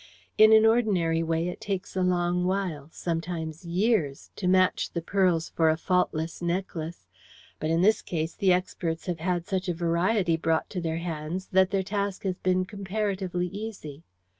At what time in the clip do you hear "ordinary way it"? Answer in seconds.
0.65-1.61